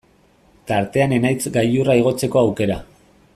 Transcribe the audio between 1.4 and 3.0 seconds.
gailurra igotzeko aukera.